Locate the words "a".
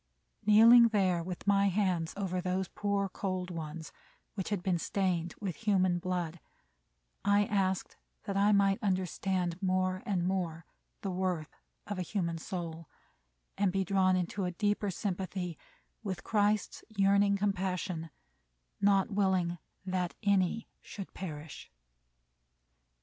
11.99-12.01, 14.45-14.51